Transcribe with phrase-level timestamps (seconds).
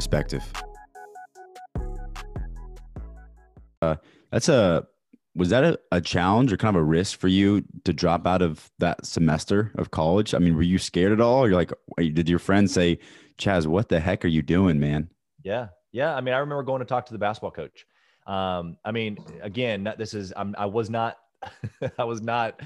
[0.00, 0.50] perspective.
[3.82, 3.96] Uh,
[4.32, 4.86] that's a
[5.34, 8.40] was that a, a challenge or kind of a risk for you to drop out
[8.40, 10.34] of that semester of college?
[10.34, 11.46] I mean, were you scared at all?
[11.46, 12.98] You're like, did your friends say,
[13.38, 15.10] Chaz, what the heck are you doing, man?
[15.44, 15.68] Yeah.
[15.92, 16.14] Yeah.
[16.14, 17.86] I mean, I remember going to talk to the basketball coach.
[18.26, 21.18] Um, I mean, again, this is, I'm, I was not,
[21.98, 22.60] I was not,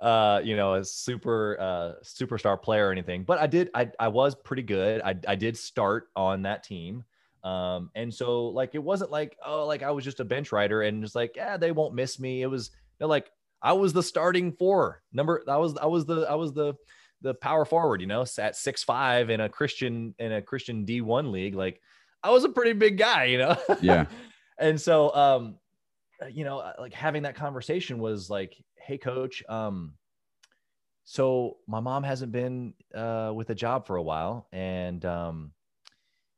[0.00, 4.08] uh, you know, a super, uh, superstar player or anything, but I did, I, I
[4.08, 5.02] was pretty good.
[5.02, 7.04] I, I did start on that team.
[7.44, 10.82] Um, and so like it wasn't like, oh, like I was just a bench rider
[10.82, 12.42] and just like, yeah, they won't miss me.
[12.42, 13.30] It was they're like
[13.62, 15.42] I was the starting four number.
[15.48, 16.74] I was I was the I was the
[17.20, 21.30] the power forward, you know, at six five in a Christian in a Christian D1
[21.30, 21.54] league.
[21.54, 21.80] Like
[22.22, 23.56] I was a pretty big guy, you know?
[23.80, 24.06] Yeah.
[24.58, 25.56] and so um,
[26.30, 29.94] you know, uh, like having that conversation was like, hey coach, um,
[31.04, 35.52] so my mom hasn't been uh, with a job for a while and um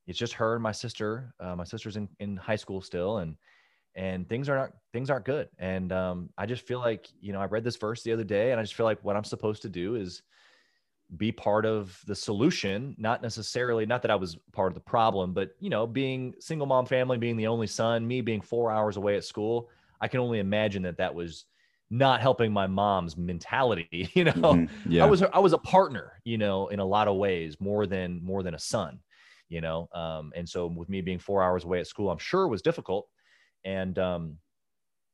[0.06, 1.34] it's just her and my sister.
[1.40, 3.36] Uh, my sister's in, in high school still, and
[3.94, 5.48] and things are not things aren't good.
[5.58, 8.50] And um, I just feel like you know I read this verse the other day,
[8.50, 10.22] and I just feel like what I'm supposed to do is
[11.16, 15.32] be part of the solution, not necessarily not that I was part of the problem,
[15.32, 18.96] but you know, being single mom family, being the only son, me being four hours
[18.96, 19.68] away at school,
[20.00, 21.44] I can only imagine that that was
[21.90, 24.10] not helping my mom's mentality.
[24.14, 24.92] You know, mm-hmm.
[24.92, 25.04] yeah.
[25.04, 28.20] I was I was a partner, you know, in a lot of ways more than
[28.22, 29.00] more than a son
[29.48, 32.44] you know um, and so with me being four hours away at school i'm sure
[32.44, 33.06] it was difficult
[33.64, 34.36] and um,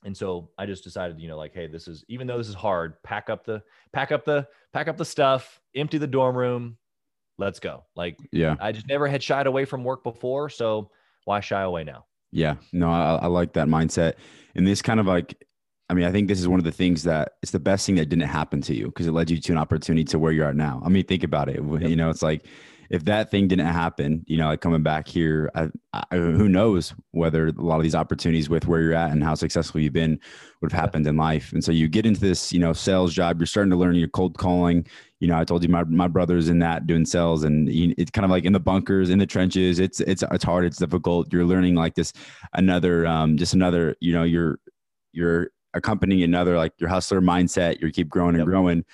[0.05, 2.55] and so i just decided you know like hey this is even though this is
[2.55, 6.77] hard pack up the pack up the pack up the stuff empty the dorm room
[7.39, 10.91] let's go like yeah i just never had shied away from work before so
[11.25, 14.15] why shy away now yeah no i, I like that mindset
[14.55, 15.47] and this kind of like
[15.91, 17.97] I mean, I think this is one of the things that it's the best thing
[17.97, 20.45] that didn't happen to you because it led you to an opportunity to where you
[20.45, 20.81] are now.
[20.85, 21.61] I mean, think about it.
[21.61, 21.83] Yep.
[21.83, 22.47] You know, it's like
[22.91, 26.93] if that thing didn't happen, you know, like coming back here, I, I, who knows
[27.13, 30.19] whether a lot of these opportunities with where you're at and how successful you've been
[30.61, 31.53] would have happened in life.
[31.53, 34.09] And so you get into this, you know, sales job, you're starting to learn your
[34.09, 34.85] cold calling.
[35.21, 38.25] You know, I told you my, my brother's in that doing sales and it's kind
[38.25, 39.79] of like in the bunkers, in the trenches.
[39.79, 40.65] It's, it's, it's hard.
[40.65, 41.33] It's difficult.
[41.33, 42.13] You're learning like this,
[42.55, 44.59] another, um, just another, you know, you're,
[45.13, 47.81] you're accompanying another, like your hustler mindset.
[47.81, 48.47] You keep growing and yep.
[48.47, 48.85] growing.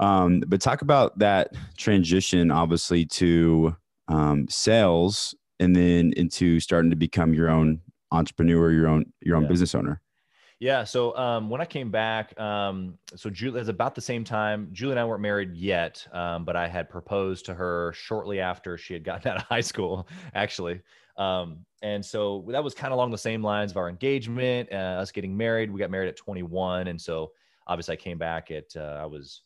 [0.00, 3.76] Um, but talk about that transition, obviously, to
[4.08, 7.80] um, sales and then into starting to become your own
[8.12, 9.48] entrepreneur, your own your own yeah.
[9.48, 10.00] business owner.
[10.58, 10.84] Yeah.
[10.84, 14.68] So um, when I came back, um, so Julie is about the same time.
[14.72, 18.78] Julie and I weren't married yet, um, but I had proposed to her shortly after
[18.78, 20.80] she had gotten out of high school, actually.
[21.18, 25.00] Um, and so that was kind of along the same lines of our engagement, uh,
[25.00, 25.70] us getting married.
[25.70, 27.32] We got married at 21, and so
[27.66, 29.42] obviously I came back at uh, I was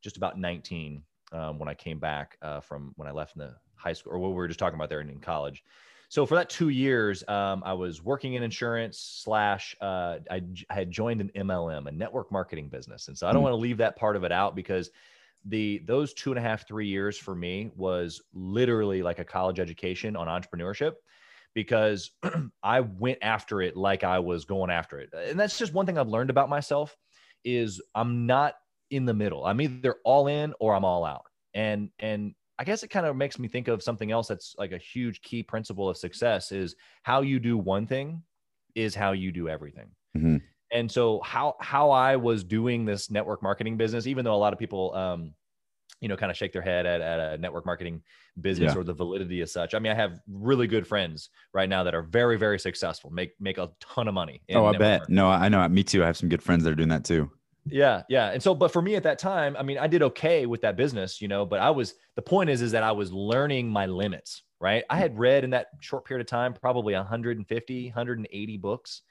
[0.00, 1.02] just about 19
[1.32, 4.18] um, when I came back uh, from when I left in the high school or
[4.18, 5.62] what we were just talking about there in, in college.
[6.08, 10.74] So for that two years, um, I was working in insurance slash uh, I, I,
[10.74, 13.44] had joined an MLM, a network marketing business, and so I don't mm.
[13.44, 14.90] want to leave that part of it out because
[15.44, 19.60] the those two and a half three years for me was literally like a college
[19.60, 20.94] education on entrepreneurship
[21.54, 22.10] because
[22.62, 25.96] I went after it like I was going after it, and that's just one thing
[25.96, 26.96] I've learned about myself
[27.44, 28.54] is I'm not
[28.90, 29.44] in the middle.
[29.46, 31.24] I'm either all in or I'm all out.
[31.54, 34.72] And and I guess it kind of makes me think of something else that's like
[34.72, 38.22] a huge key principle of success is how you do one thing
[38.74, 39.90] is how you do everything.
[40.16, 40.36] Mm-hmm.
[40.72, 44.52] And so how how I was doing this network marketing business, even though a lot
[44.52, 45.34] of people um,
[46.00, 48.02] you know, kind of shake their head at, at a network marketing
[48.40, 48.80] business yeah.
[48.80, 49.74] or the validity as such.
[49.74, 53.32] I mean, I have really good friends right now that are very, very successful, make
[53.38, 54.42] make a ton of money.
[54.52, 55.00] Oh, I bet.
[55.00, 55.14] Marketing.
[55.14, 55.68] No, I know.
[55.68, 56.02] Me too.
[56.02, 57.30] I have some good friends that are doing that too.
[57.66, 58.30] Yeah, yeah.
[58.30, 60.76] And so, but for me at that time, I mean, I did okay with that
[60.76, 63.86] business, you know, but I was, the point is, is that I was learning my
[63.86, 64.82] limits, right?
[64.88, 69.02] I had read in that short period of time, probably 150, 180 books.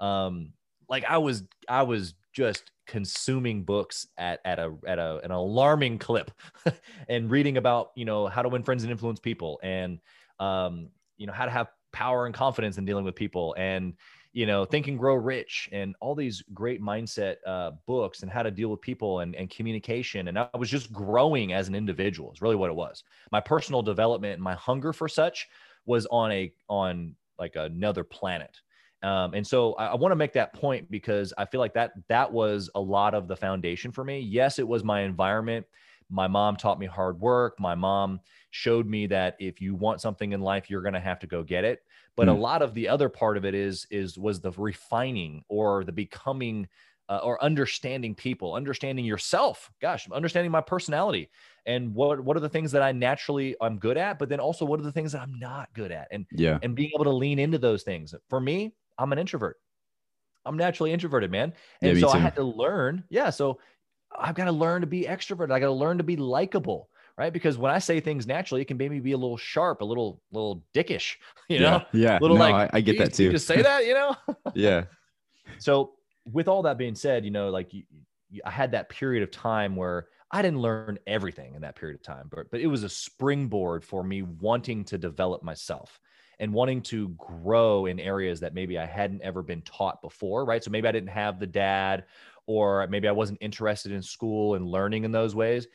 [0.00, 0.52] Um,
[0.88, 5.98] like I was, I was just consuming books at, at a, at a, an alarming
[5.98, 6.30] clip
[7.08, 10.00] and reading about, you know, how to win friends and influence people and,
[10.38, 10.88] um,
[11.18, 13.94] you know, how to have power and confidence in dealing with people and,
[14.32, 18.42] you know, Think and Grow Rich and all these great mindset uh, books and how
[18.42, 20.28] to deal with people and, and communication.
[20.28, 23.02] And I was just growing as an individual is really what it was.
[23.32, 25.48] My personal development and my hunger for such
[25.84, 28.60] was on a, on like another planet.
[29.02, 31.92] Um, and so I, I want to make that point because I feel like that,
[32.08, 34.20] that was a lot of the foundation for me.
[34.20, 35.66] Yes, it was my environment.
[36.08, 37.58] My mom taught me hard work.
[37.58, 41.18] My mom showed me that if you want something in life, you're going to have
[41.20, 41.82] to go get it
[42.20, 42.36] but mm.
[42.36, 45.92] a lot of the other part of it is is was the refining or the
[45.92, 46.68] becoming
[47.08, 49.70] uh, or understanding people, understanding yourself.
[49.80, 51.30] Gosh, understanding my personality
[51.64, 54.66] and what what are the things that I naturally I'm good at, but then also
[54.66, 57.10] what are the things that I'm not good at, and yeah, and being able to
[57.10, 58.14] lean into those things.
[58.28, 59.56] For me, I'm an introvert.
[60.44, 63.02] I'm naturally introverted, man, and Yeah, so I had to learn.
[63.08, 63.60] Yeah, so
[64.14, 65.52] I've got to learn to be extroverted.
[65.52, 66.90] I got to learn to be likable.
[67.18, 67.32] Right.
[67.32, 70.22] Because when I say things naturally, it can maybe be a little sharp, a little,
[70.32, 71.16] little dickish,
[71.48, 72.18] you know, yeah, yeah.
[72.20, 73.32] little no, like, I, I get "Geez, that you too.
[73.32, 74.16] just say that, you know?
[74.54, 74.84] yeah,
[75.58, 75.92] so
[76.24, 77.82] with all that being said, you know, like you,
[78.30, 81.96] you, I had that period of time where I didn't learn everything in that period
[81.96, 85.98] of time, but but it was a springboard for me wanting to develop myself
[86.40, 90.64] and wanting to grow in areas that maybe I hadn't ever been taught before, right?
[90.64, 92.04] So maybe I didn't have the dad
[92.46, 95.68] or maybe I wasn't interested in school and learning in those ways,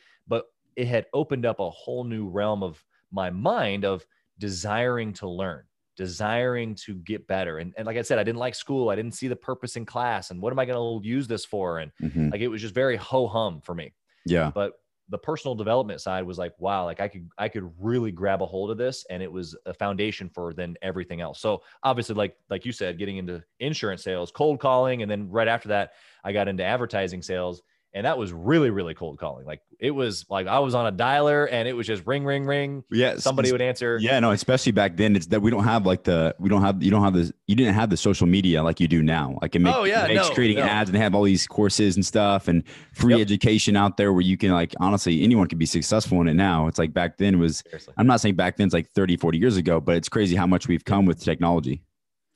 [0.76, 4.06] it had opened up a whole new realm of my mind of
[4.38, 5.64] desiring to learn
[5.96, 7.56] desiring to get better.
[7.56, 8.90] And, and like I said, I didn't like school.
[8.90, 10.30] I didn't see the purpose in class.
[10.30, 11.78] And what am I going to use this for?
[11.78, 12.30] And Mhm.
[12.30, 13.94] like it was just very ho hum for me.
[14.24, 14.74] yeah, But
[15.08, 18.46] the personal development side was like, wow, like I could I could really grab a
[18.46, 21.40] hold of this, and it was a foundation for then everything else.
[21.40, 25.46] So obviously, like like you said, getting into insurance sales, cold calling, and then right
[25.46, 25.92] after that,
[26.24, 27.62] I got into advertising sales.
[27.96, 29.46] And that was really, really cold calling.
[29.46, 32.44] Like it was like I was on a dialer and it was just ring, ring,
[32.44, 32.84] ring.
[32.92, 33.16] yeah.
[33.16, 33.96] Somebody would answer.
[33.98, 36.82] Yeah, no, especially back then, it's that we don't have like the we don't have
[36.82, 39.38] you don't have the you didn't have the social media like you do now.
[39.40, 40.64] Like it, make, Oh, yeah, it makes no, creating no.
[40.64, 43.22] ads and they have all these courses and stuff and free Yep.
[43.22, 46.66] education out there where you can like honestly anyone can be successful in it now.
[46.66, 47.94] It's like back then it was Seriously.
[47.96, 50.46] I'm not saying back then it's like 30, 40 years ago, but it's crazy how
[50.46, 51.82] much we've come with technology.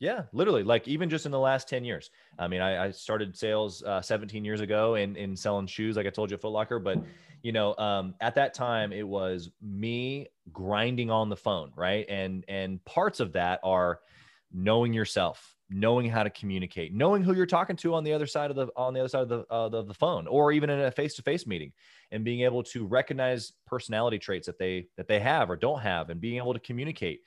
[0.01, 2.11] Yeah, literally, like even just in the last 10 years.
[2.39, 6.07] I mean, I, I started sales uh, 17 years ago in, in selling shoes, like
[6.07, 6.79] I told you at Foot Locker.
[6.79, 7.05] But,
[7.43, 12.07] you know, um, at that time, it was me grinding on the phone, right?
[12.09, 14.01] And and parts of that are
[14.51, 18.51] knowing yourself, knowing how to communicate, knowing who you're talking to on the other side
[18.51, 20.81] of the on the other side of the uh, the, the phone, or even in
[20.81, 21.73] a face-to-face meeting,
[22.11, 26.09] and being able to recognize personality traits that they that they have or don't have,
[26.09, 27.21] and being able to communicate.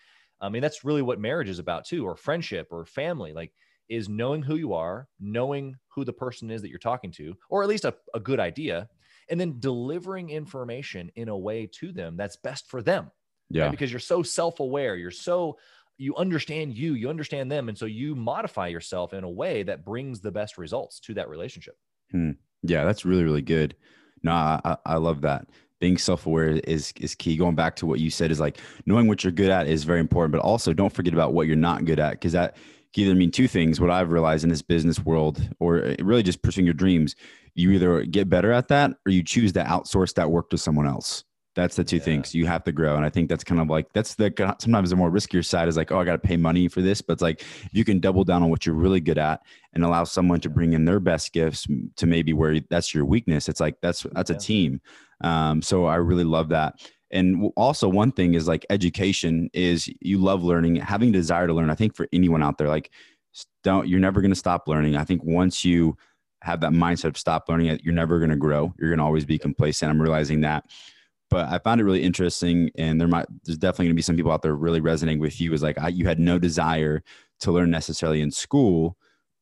[0.43, 3.33] I mean, that's really what marriage is about too, or friendship or family.
[3.33, 3.51] Like,
[3.89, 7.63] is knowing who you are, knowing who the person is that you're talking to, or
[7.63, 8.87] at least a, a good idea,
[9.29, 13.05] and then delivering information in a way to them that's best for them.
[13.05, 13.11] right?
[13.49, 13.69] Yeah.
[13.69, 15.57] Because you're so self aware, you're so,
[15.97, 17.67] you understand you, you understand them.
[17.69, 21.29] And so you modify yourself in a way that brings the best results to that
[21.29, 21.75] relationship.
[22.11, 22.31] Hmm.
[22.63, 23.75] Yeah, that's really, really good.
[24.23, 25.47] No, I- I love that.
[25.83, 27.35] Being self-aware is is key.
[27.35, 29.99] Going back to what you said is like knowing what you're good at is very
[29.99, 32.55] important, but also don't forget about what you're not good at because that
[32.93, 33.81] can either mean two things.
[33.81, 37.17] What I've realized in this business world, or uh, really just pursuing your dreams,
[37.53, 40.87] you either get better at that or you choose to outsource that work to someone
[40.87, 41.25] else.
[41.55, 42.03] That's the two Yeah.
[42.03, 44.89] things you have to grow, and I think that's kind of like that's the sometimes
[44.89, 47.13] the more riskier side is like, oh, I got to pay money for this, but
[47.13, 49.41] it's like if you can double down on what you're really good at
[49.73, 51.67] and allow someone to bring in their best gifts
[51.97, 53.49] to maybe where that's your weakness.
[53.49, 54.81] It's like that's that's a team.
[55.21, 56.75] Um, so I really love that.
[57.11, 61.53] And also one thing is like education is you love learning, having a desire to
[61.53, 61.69] learn.
[61.69, 62.89] I think for anyone out there, like
[63.63, 64.95] don't you're never going to stop learning.
[64.95, 65.95] I think once you
[66.41, 68.73] have that mindset of stop learning, it, you're never going to grow.
[68.79, 69.91] You're going to always be complacent.
[69.91, 70.65] I'm realizing that.
[71.33, 74.15] But I found it really interesting, and there might there's definitely going to be some
[74.15, 75.51] people out there really resonating with you.
[75.51, 77.01] Is like I, you had no desire
[77.39, 78.97] to learn necessarily in school,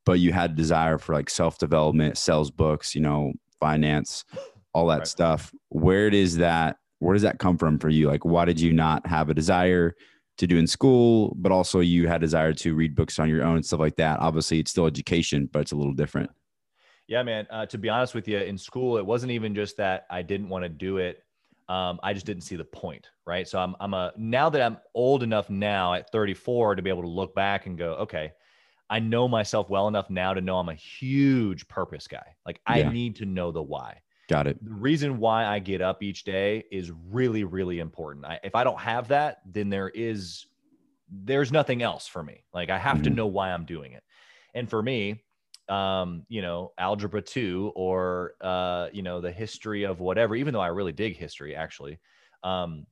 [0.06, 4.24] but you had desire for like self development, sales books, you know, finance,
[4.72, 5.08] all that Right.
[5.08, 5.54] stuff.
[5.68, 8.08] Where does that where does that come from for you?
[8.08, 9.94] Like, why did you not have a desire
[10.38, 13.58] to do in school, but also you had desire to read books on your own
[13.58, 14.22] and stuff like that?
[14.22, 16.30] Obviously, it's still education, but it's a little different.
[17.10, 17.48] Yeah, man.
[17.50, 20.48] Uh, to be honest with you, in school, it wasn't even just that I didn't
[20.48, 21.22] want to do it.
[21.72, 23.48] Um, I just didn't see the point, right?
[23.48, 27.04] So I'm, I'm a now that I'm old enough now at 34 to be able
[27.04, 28.34] to look back and go, okay,
[28.90, 32.36] I know myself well enough now to know I'm a huge purpose guy.
[32.46, 32.84] Like I Yeah.
[32.84, 34.02] need to know the why.
[34.28, 34.62] Got it.
[34.62, 38.26] The reason why I get up each day is really, really important.
[38.26, 40.46] I, if I don't have that, then there is
[41.10, 42.46] there's nothing else for me.
[42.54, 43.16] Like I have to Mhm.
[43.16, 44.04] know why I'm doing it.
[44.54, 45.24] And for me,
[45.72, 50.62] um, you know, algebra two or uh, you know, the history of whatever, even though
[50.62, 52.00] I really dig history actually,
[52.44, 52.86] um,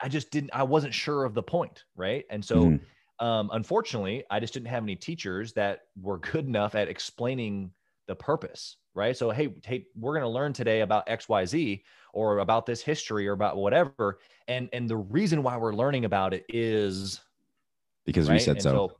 [0.00, 2.24] I just didn't I wasn't sure of the point, right?
[2.30, 2.86] And so Mhm.
[3.20, 7.72] um, unfortunately, I just didn't have any teachers that were good enough at explaining
[8.06, 9.16] the purpose, right?
[9.16, 12.82] So, hey, hey, we're going to learn today about X, Y, Z, or about this
[12.82, 17.20] history, or about whatever, and and the reason why we're learning about it is
[18.06, 18.32] because right.
[18.32, 18.98] we said And so.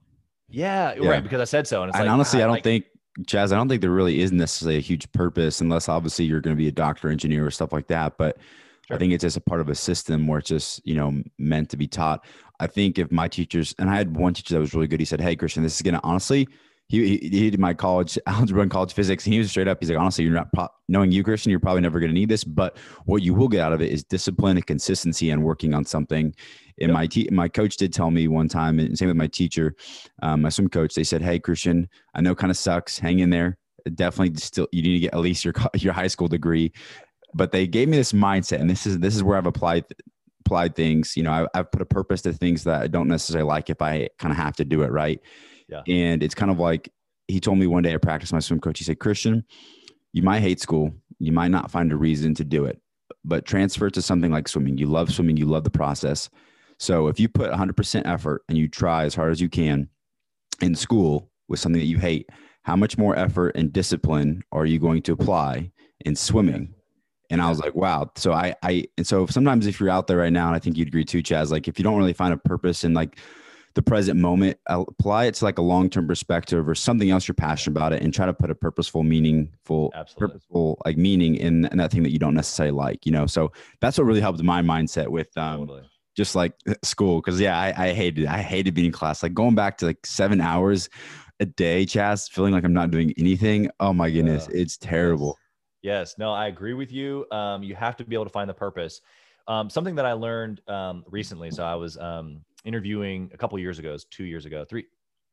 [0.49, 1.00] yeah, Yeah.
[1.00, 2.87] right, because I said so, and it's and like honestly, God, I don't like, think
[3.23, 3.52] Chaz.
[3.52, 6.61] I don't think there really is necessarily a huge purpose, unless obviously you're going to
[6.61, 8.18] be a doctor, engineer, or stuff like that.
[8.18, 8.38] But
[8.87, 8.97] Sure.
[8.97, 11.71] I think it's just a part of a system where it's just you know meant
[11.71, 12.25] to be taught.
[12.61, 15.00] I think if my teachers and I had one teacher that was really good.
[15.00, 16.49] He said, "Hey, Christian, this is going to honestly."
[16.88, 19.79] He, he, he did my college algebra and college physics, and he was straight up.
[19.81, 21.50] He's like, honestly, you're not pro- knowing you, Christian.
[21.50, 22.76] You're probably never going to need this, but
[23.07, 26.35] what you will get out of it is discipline and consistency and working on something.
[26.81, 26.91] And yep.
[26.91, 29.75] my te- my coach did tell me one time, and same with my teacher,
[30.23, 30.95] um, my swim coach.
[30.95, 32.99] They said, "Hey, Christian, I know kind of sucks.
[32.99, 33.59] Hang in there.
[33.95, 36.73] Definitely, still, you need to get at least your your high school degree."
[37.33, 39.85] But they gave me this mindset, and this is this is where I've applied
[40.45, 41.17] applied things.
[41.17, 43.81] You know, I, I've put a purpose to things that I don't necessarily like if
[43.81, 45.21] I kind of have to do it right.
[45.68, 45.83] Yeah.
[45.87, 46.90] And it's kind of like
[47.28, 48.78] he told me one day I practiced my swim coach.
[48.78, 49.44] He said, Christian,
[50.12, 50.92] you might hate school.
[51.18, 52.80] You might not find a reason to do it,
[53.25, 54.78] but transfer to something like swimming.
[54.78, 55.37] You love swimming.
[55.37, 56.28] You love the process.
[56.78, 59.88] So if you put 100% effort and you try as hard as you can
[60.61, 62.28] in school with something that you hate,
[62.62, 65.71] how much more effort and discipline are you going to apply
[66.04, 66.75] in swimming?
[67.30, 68.11] And I was like, wow.
[68.16, 70.76] So I, I, and so sometimes if you're out there right now, and I think
[70.76, 73.18] you'd agree too, Chaz, like if you don't really find a purpose in like
[73.75, 77.35] the present moment, apply it to like a long term perspective or something else you're
[77.35, 80.28] passionate about it, and try to put a purposeful, meaningful, Absolutely.
[80.28, 83.04] purposeful like meaning in, in that thing that you don't necessarily like.
[83.04, 85.83] You know, so that's what really helped my mindset with um, totally.
[86.16, 87.21] just like school.
[87.21, 89.23] Because yeah, I, I hated I hated being in class.
[89.23, 90.88] Like going back to like seven hours
[91.40, 93.71] a day, Chaz, feeling like I'm not doing anything.
[93.81, 95.37] Oh my goodness, it's terrible.
[95.83, 96.11] Yes.
[96.11, 96.14] yes.
[96.19, 97.26] no, I agree with you.
[97.33, 99.00] Um, you have to be able to find the purpose.
[99.49, 101.50] Um, something that I learned um, recently.
[101.50, 104.87] So I was um, interviewing a couple years ago, two years ago, three,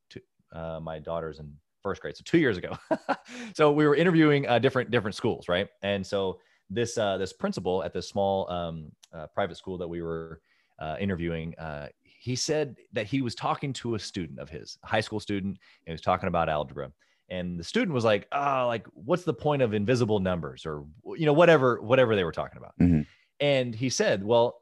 [0.09, 0.21] two,
[0.53, 2.77] uh, my daughter's in first grade, so two years ago.
[3.53, 5.67] so we were interviewing uh, different different schools, right?
[5.81, 10.01] And so this uh, this principal at this small um, uh, private school that we
[10.01, 10.41] were
[10.79, 14.88] uh, interviewing, uh, he said that he was talking to a student of his, a
[14.88, 16.91] high school student, and he was talking about algebra.
[17.29, 20.85] And the student was like, "Oh, like, what's the point of invisible numbers, or
[21.15, 23.01] you know, whatever, whatever they were talking about." Mm-hmm.
[23.39, 24.61] And he said, "Well,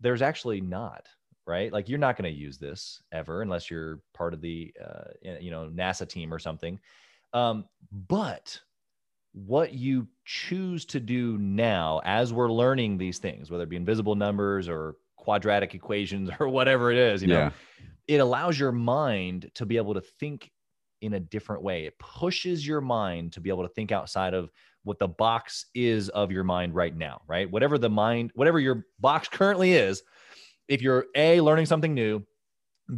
[0.00, 1.08] there's actually not
[1.46, 1.72] right?
[1.72, 5.10] Like you're not going to use this ever unless you're part of the uh,
[5.40, 6.78] you know NASA team or something.
[7.32, 7.64] Um,
[8.08, 8.60] but
[9.32, 14.14] what you choose to do now, as we're learning these things, whether it be invisible
[14.14, 17.50] numbers or quadratic equations or whatever it is, you know, yeah.
[18.06, 20.50] it allows your mind to be able to think
[21.02, 21.84] in a different way.
[21.84, 24.50] It pushes your mind to be able to think outside of
[24.84, 27.50] what the box is of your mind right now, right?
[27.50, 30.02] Whatever the mind, whatever your box currently is,
[30.68, 32.24] if you're A, learning something new,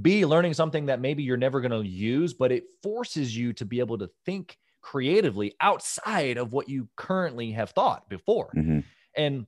[0.02, 3.64] B, learning something that maybe you're never going to use, but it forces you to
[3.64, 8.50] be able to think creatively outside of what you currently have thought before.
[8.56, 8.80] Mm-hmm.
[9.16, 9.46] And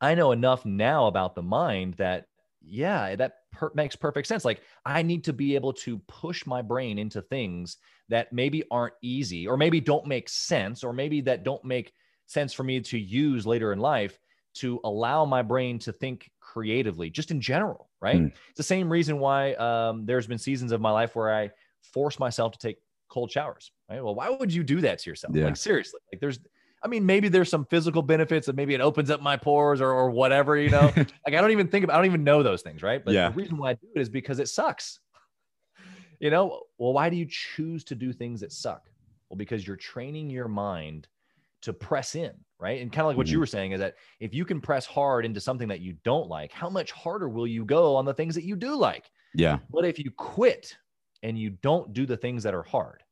[0.00, 2.26] I know enough now about the mind that,
[2.60, 4.44] yeah, that per- makes perfect sense.
[4.44, 7.76] Like, I need to be able to push my brain into things
[8.08, 11.92] that maybe aren't easy or maybe don't make sense or maybe that don't make
[12.26, 14.18] sense for me to use later in life
[14.54, 18.20] to allow my brain to think creatively, just in general, right?
[18.20, 18.32] Mm.
[18.48, 21.50] It's the same reason why um, there's been seasons of my life where I
[21.82, 24.02] force myself to take cold showers, right?
[24.02, 25.34] Well, why would you do that to yourself?
[25.34, 25.46] Yeah.
[25.46, 26.38] Like, seriously, like, there's,
[26.82, 29.90] I mean, maybe there's some physical benefits that maybe it opens up my pores or,
[29.90, 30.92] or whatever, you know?
[30.96, 33.04] like, I don't even think about, I don't even know those things, right?
[33.04, 33.30] But yeah.
[33.30, 35.00] the reason why I do it is because it sucks.
[36.20, 38.88] you know, well, why do you choose to do things that suck?
[39.28, 41.08] Well, because you're training your mind
[41.64, 42.80] to press in, right?
[42.80, 43.34] And kind of like what mm-hmm.
[43.34, 46.28] you were saying is that if you can press hard into something that you don't
[46.28, 49.10] like, how much harder will you go on the things that you do like?
[49.34, 49.58] Yeah.
[49.70, 50.76] But if you quit
[51.22, 53.02] and you don't do the things that are hard,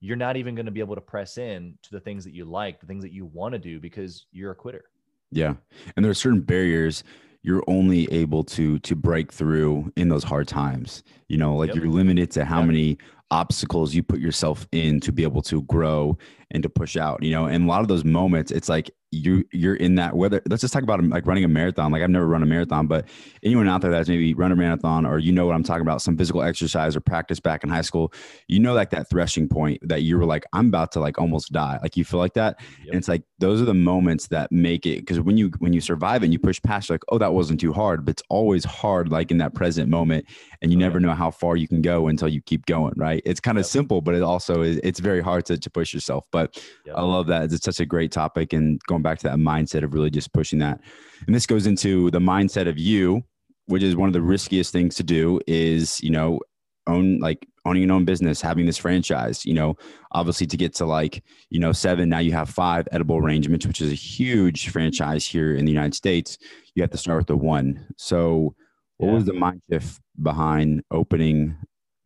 [0.00, 2.44] you're not even going to be able to press in to the things that you
[2.44, 4.84] like, the things that you want to do because you're a quitter.
[5.30, 5.54] Yeah.
[5.96, 7.04] And there are certain barriers
[7.42, 11.02] you're only able to to break through in those hard times.
[11.28, 11.76] You know, like yep.
[11.76, 12.66] you're limited to how yep.
[12.66, 12.98] many
[13.32, 16.16] obstacles you put yourself in to be able to grow
[16.50, 17.46] and to push out you know?
[17.46, 20.72] And a lot of those moments it's like you you're in that whether let's just
[20.72, 23.06] talk about like running a marathon like i've never run a marathon but
[23.42, 26.00] anyone out there that's maybe run a marathon or you know what i'm talking about
[26.00, 28.10] some physical exercise or practice back in high school
[28.48, 31.52] you know like that threshing point that you were like i'm about to like almost
[31.52, 32.88] die like you feel like that yep.
[32.88, 35.80] and it's like those are the moments that make it because when you when you
[35.80, 39.10] survive and you push past like oh that wasn't too hard but it's always hard
[39.10, 40.24] like in that present moment
[40.62, 41.08] and you oh, never yeah.
[41.08, 43.70] know how far you can go until you keep going right it's kind of yep.
[43.70, 46.96] simple but it also is it's very hard to, to push yourself but yep.
[46.96, 49.94] i love that it's such a great topic and going back to that mindset of
[49.94, 50.80] really just pushing that.
[51.26, 53.22] And this goes into the mindset of you,
[53.66, 56.40] which is one of the riskiest things to do is, you know,
[56.86, 59.76] own like owning an own business, having this franchise, you know,
[60.12, 63.80] obviously to get to like, you know, seven, now you have five edible arrangements, which
[63.80, 66.38] is a huge franchise here in the United States.
[66.74, 67.86] You have to start with the one.
[67.96, 68.54] So
[68.96, 69.14] what yeah.
[69.14, 71.56] was the mind shift behind opening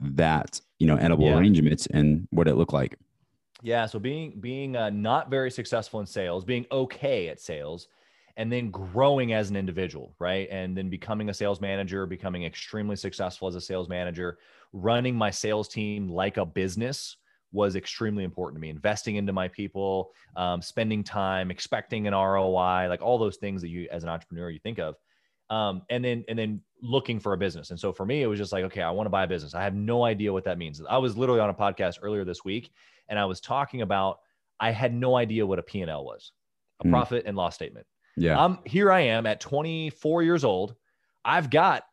[0.01, 1.39] that, you know, edible yeah.
[1.39, 2.99] arrangements and what it looked like?
[3.63, 3.87] Yeah.
[3.87, 7.89] So being being uh, not very successful in sales, being okay at sales,
[8.37, 10.49] and then growing as an individual, right?
[10.51, 14.39] And then becoming a sales manager, becoming extremely successful as a sales manager,
[14.73, 17.17] running my sales team like a business
[17.53, 18.69] was extremely important to me.
[18.69, 23.69] Investing into my people, um, spending time, expecting an ROI, like all those things that
[23.69, 24.97] you, as an entrepreneur, you think of.
[25.49, 27.71] Um, and then and then looking for a business.
[27.71, 29.55] And so for me, it was just like, okay, I want to buy a business.
[29.55, 30.81] I have no idea what that means.
[30.89, 32.71] I was literally on a podcast earlier this week,
[33.09, 34.19] and I was talking about
[34.61, 36.33] I had no idea what a P&L was,
[36.83, 36.91] a mm.
[36.91, 37.87] profit and loss statement.
[38.17, 38.43] Yeah.
[38.43, 40.75] I'm here I am at 24 years old.
[41.25, 41.85] I've got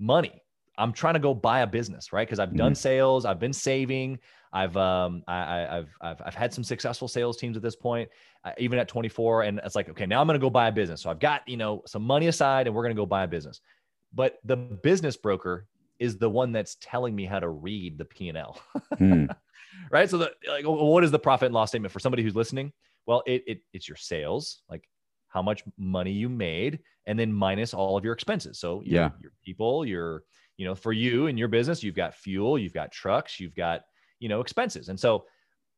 [0.00, 0.42] money.
[0.76, 2.26] I'm trying to go buy a business, right?
[2.26, 2.76] Because I've done mm.
[2.76, 4.18] sales, I've been saving,
[4.52, 8.08] I've um I, have I've I've had some successful sales teams at this point,
[8.44, 10.72] uh, even at 24, and it's like okay, now I'm going to go buy a
[10.72, 11.02] business.
[11.02, 13.28] So I've got you know some money aside, and we're going to go buy a
[13.28, 13.60] business.
[14.12, 15.66] But the business broker
[15.98, 18.60] is the one that's telling me how to read the P and L,
[18.94, 19.28] mm.
[19.90, 20.08] right?
[20.08, 22.72] So the like, what is the profit and loss statement for somebody who's listening?
[23.06, 24.88] Well, it, it it's your sales, like
[25.28, 28.58] how much money you made, and then minus all of your expenses.
[28.58, 30.22] So your, yeah, your people, your
[30.56, 33.82] you know, for you and your business, you've got fuel, you've got trucks, you've got
[34.20, 35.24] you know expenses, and so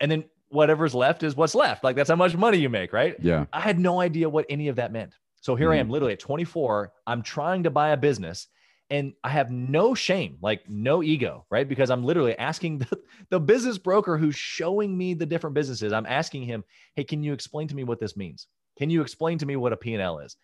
[0.00, 1.84] and then whatever's left is what's left.
[1.84, 3.16] Like that's how much money you make, right?
[3.20, 3.46] Yeah.
[3.52, 5.14] I had no idea what any of that meant.
[5.40, 5.74] So here mm-hmm.
[5.74, 6.92] I am, literally at 24.
[7.06, 8.48] I'm trying to buy a business
[8.90, 11.68] and I have no shame, like no ego, right?
[11.68, 15.92] Because I'm literally asking the, the business broker who's showing me the different businesses.
[15.92, 16.64] I'm asking him,
[16.96, 18.48] "Hey, can you explain to me what this means?
[18.76, 20.36] Can you explain to me what a P&L is?"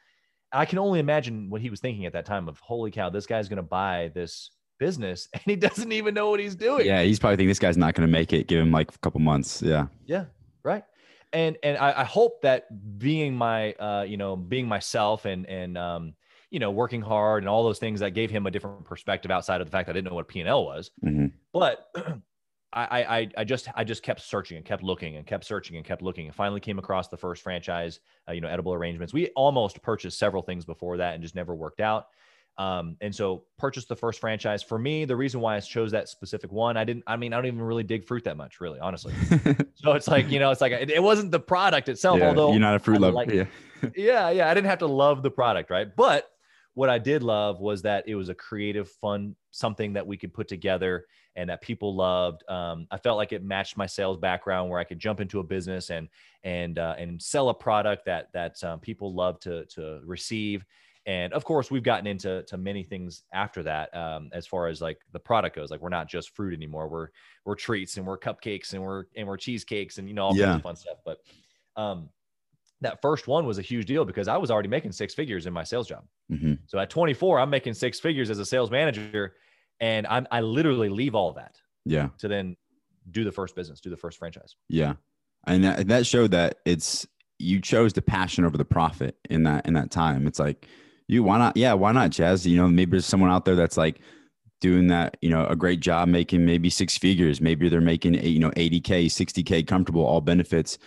[0.52, 3.26] I can only imagine what he was thinking at that time of, "Holy cow, this
[3.26, 7.02] guy's going to buy this business and he doesn't even know what he's doing." Yeah,
[7.02, 8.46] he's probably thinking this guy's not going to make it.
[8.48, 9.62] Give him like a couple months.
[9.62, 9.86] Yeah.
[10.06, 10.26] Yeah.
[10.62, 10.84] Right.
[11.32, 15.76] And and I, I hope that being my uh, you know, being myself and and
[15.76, 16.14] um
[16.50, 19.60] you know, working hard and all those things that gave him a different perspective outside
[19.60, 20.90] of the fact that I didn't know what P and L was.
[21.04, 21.26] Mm-hmm.
[21.52, 21.90] But
[22.72, 25.84] I, I, I just, I just kept searching and kept looking and kept searching and
[25.84, 29.12] kept looking and finally came across the first franchise, uh, you know, edible arrangements.
[29.12, 32.08] We almost purchased several things before that and just never worked out.
[32.58, 35.04] Um, and so purchased the first franchise for me.
[35.04, 37.60] The reason why I chose that specific one, I didn't, I mean, I don't even
[37.60, 39.12] really dig fruit that much really, honestly.
[39.74, 42.52] so it's like, you know, it's like, it, it wasn't the product itself, yeah, although
[42.52, 43.14] you're not a fruit lover.
[43.14, 43.44] Like, yeah.
[43.96, 44.30] yeah.
[44.30, 44.50] Yeah.
[44.50, 45.70] I didn't have to love the product.
[45.70, 45.94] Right.
[45.94, 46.30] But
[46.72, 50.32] what I did love was that it was a creative, fun, something that we could
[50.32, 52.42] put together and that people loved.
[52.48, 55.44] Um, I felt like it matched my sales background, where I could jump into a
[55.44, 56.08] business and
[56.42, 60.64] and uh, and sell a product that that um, people love to to receive.
[61.06, 64.80] And of course, we've gotten into to many things after that, um, as far as
[64.80, 65.70] like the product goes.
[65.70, 66.88] Like we're not just fruit anymore.
[66.88, 67.08] We're
[67.44, 70.46] we're treats and we're cupcakes and we're and we're cheesecakes and you know all yeah.
[70.46, 70.98] kinds of fun stuff.
[71.04, 71.18] But
[71.76, 72.08] um,
[72.80, 75.52] that first one was a huge deal because I was already making six figures in
[75.52, 76.04] my sales job.
[76.30, 76.54] Mm-hmm.
[76.66, 79.34] So at 24, I'm making six figures as a sales manager,
[79.78, 81.56] and I'm I literally leave all that.
[81.84, 82.08] Yeah.
[82.18, 82.56] To then
[83.12, 84.56] do the first business, do the first franchise.
[84.68, 84.94] Yeah,
[85.46, 87.06] and that, that showed that it's
[87.38, 90.26] you chose the passion over the profit in that in that time.
[90.26, 90.66] It's like
[91.08, 91.56] you why not?
[91.56, 92.46] Yeah, why not, Chaz?
[92.46, 94.00] You know, maybe there's someone out there that's like
[94.60, 97.40] doing that, you know, a great job making maybe six figures.
[97.40, 100.78] Maybe they're making eh, you know 80k, 60k, comfortable, all benefits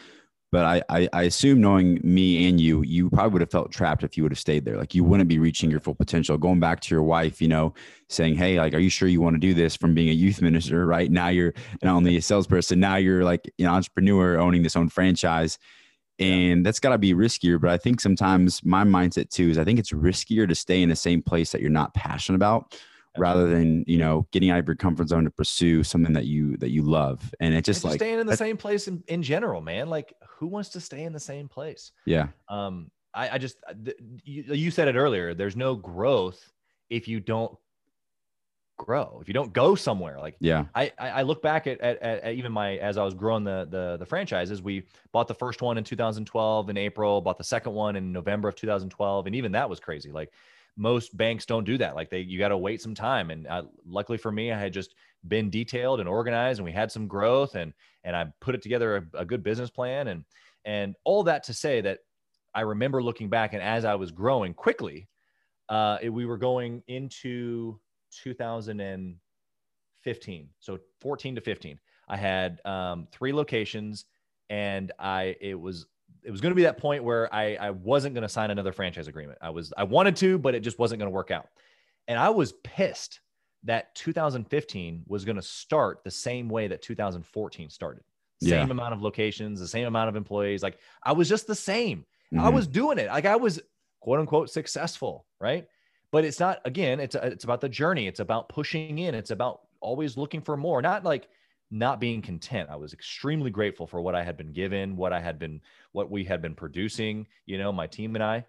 [0.51, 4.03] but I, I, I assume knowing me and you, you probably would have felt trapped
[4.03, 4.77] if you would have stayed there.
[4.77, 6.37] Like you wouldn't be reaching your full potential.
[6.37, 7.73] Going back to your wife, you know,
[8.09, 10.41] saying, "Hey, like, are you sure you want to do this?" From being a youth
[10.41, 11.53] minister, right now you're
[11.83, 15.59] not only a salesperson, now you're like an entrepreneur owning this own franchise,
[16.19, 17.59] and that's got to be riskier.
[17.59, 20.89] But I think sometimes my mindset too is I think it's riskier to stay in
[20.89, 22.77] the same place that you're not passionate about
[23.17, 26.57] rather than you know getting out of your comfort zone to pursue something that you
[26.57, 27.33] that you love.
[27.39, 30.13] And it's just, just like staying in the same place in, in general man like
[30.37, 31.91] who wants to stay in the same place?
[32.05, 32.27] Yeah.
[32.47, 36.51] Um i, I just uh, th- you, you said it earlier there's no growth
[36.91, 37.57] if you don't
[38.79, 42.33] grow if you don't go somewhere like yeah i i look back at, at, at,
[42.33, 45.77] even my as i was growing the, the the franchises we bought the first one
[45.77, 49.69] in 2012 in april bought the second one in november of 2012 and even that
[49.69, 50.31] was crazy like
[50.79, 51.93] most banks don't do that.
[51.93, 53.31] Like they, you got to wait some time.
[53.31, 54.95] And uh, luckily for me, I had just
[55.27, 59.09] been detailed and organized, and we had some growth, and and I put it together
[59.13, 60.23] a, a good business plan, and
[60.65, 61.99] and all that to say that
[62.55, 65.09] I remember looking back, and as I was growing quickly,
[65.67, 67.79] uh, it, we were going into
[68.11, 71.79] 2015, so 14 to 15.
[72.07, 74.05] I had um, three locations,
[74.49, 75.87] and I it was
[76.23, 78.71] it was going to be that point where I, I wasn't going to sign another
[78.71, 79.37] franchise agreement.
[79.41, 81.47] I was, I wanted to, but it just wasn't going to work out.
[82.07, 83.21] And I was pissed
[83.63, 88.03] that 2015 was going to start the same way that 2014 started.
[88.41, 88.63] Same yeah.
[88.63, 90.63] amount of locations, the same amount of employees.
[90.63, 92.05] Like I was just the same.
[92.33, 92.45] Mm-hmm.
[92.45, 93.07] I was doing it.
[93.07, 93.59] Like I was
[93.99, 95.25] quote unquote successful.
[95.41, 95.67] Right.
[96.11, 98.07] But it's not, again, it's, it's about the journey.
[98.07, 99.13] It's about pushing in.
[99.13, 101.27] It's about always looking for more, not like,
[101.71, 102.67] not being content.
[102.71, 106.09] I was extremely grateful for what I had been given, what I had been, what
[106.09, 108.43] we had been producing, you know, my team and I.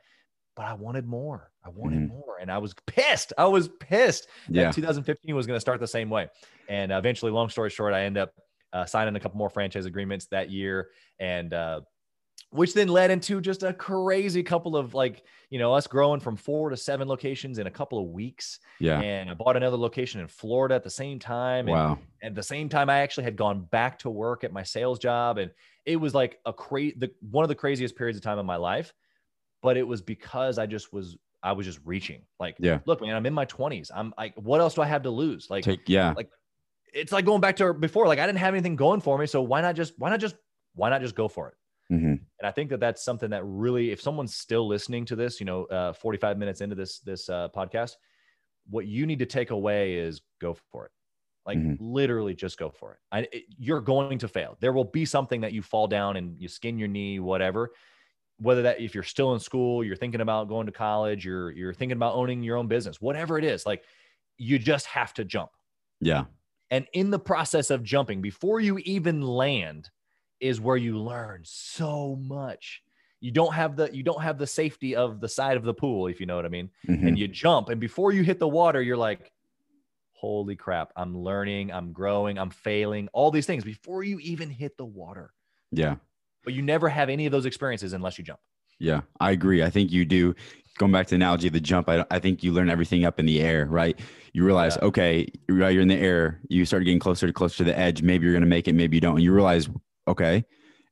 [0.56, 1.50] but I wanted more.
[1.64, 2.14] I wanted mm-hmm.
[2.14, 2.36] more.
[2.40, 3.32] And I was pissed.
[3.38, 4.64] I was pissed yeah.
[4.64, 6.28] that 2015 was going to start the same way.
[6.68, 8.34] And eventually, long story short, I end up
[8.72, 10.90] uh, signing a couple more franchise agreements that year.
[11.18, 11.80] And, uh,
[12.50, 16.36] which then led into just a crazy couple of like, you know, us growing from
[16.36, 18.58] four to seven locations in a couple of weeks.
[18.80, 19.00] Yeah.
[19.00, 21.68] And I bought another location in Florida at the same time.
[21.68, 21.98] And wow.
[22.22, 25.38] At the same time, I actually had gone back to work at my sales job.
[25.38, 25.52] And
[25.86, 28.56] it was like a crazy, the, one of the craziest periods of time in my
[28.56, 28.92] life.
[29.62, 32.22] But it was because I just was, I was just reaching.
[32.40, 33.90] Like, yeah, look, man, I'm in my 20s.
[33.94, 35.48] I'm like, what else do I have to lose?
[35.50, 36.14] Like, Take, yeah.
[36.16, 36.30] Like,
[36.92, 38.08] it's like going back to before.
[38.08, 39.26] Like, I didn't have anything going for me.
[39.26, 40.34] So why not just, why not just,
[40.74, 41.54] why not just go for it?
[41.92, 42.14] Mm-hmm.
[42.40, 45.46] And I think that that's something that really, if someone's still listening to this, you
[45.46, 47.96] know, uh, 45 minutes into this this uh, podcast,
[48.68, 50.92] what you need to take away is go for it.
[51.46, 51.74] Like mm-hmm.
[51.84, 52.98] literally, just go for it.
[53.12, 53.44] I, it.
[53.58, 54.56] You're going to fail.
[54.60, 57.70] There will be something that you fall down and you skin your knee, whatever.
[58.38, 61.74] Whether that if you're still in school, you're thinking about going to college, you're you're
[61.74, 63.84] thinking about owning your own business, whatever it is, like
[64.38, 65.50] you just have to jump.
[66.00, 66.24] Yeah.
[66.70, 69.90] And in the process of jumping, before you even land,
[70.40, 72.82] is where you learn so much.
[73.20, 76.06] You don't have the you don't have the safety of the side of the pool
[76.06, 76.70] if you know what i mean.
[76.88, 77.06] Mm-hmm.
[77.06, 79.30] and you jump and before you hit the water you're like
[80.12, 84.76] holy crap i'm learning i'm growing i'm failing all these things before you even hit
[84.76, 85.32] the water.
[85.70, 85.96] Yeah.
[86.42, 88.40] But you never have any of those experiences unless you jump.
[88.78, 89.62] Yeah i agree.
[89.62, 90.34] I think you do.
[90.78, 93.20] Going back to the analogy of the jump I, I think you learn everything up
[93.20, 94.00] in the air right?
[94.32, 94.88] You realize yeah.
[94.88, 98.00] okay you're in the air you start getting closer to closer to the edge.
[98.00, 99.16] Maybe you're going to make it maybe you don't.
[99.16, 99.68] And you realize
[100.10, 100.44] okay,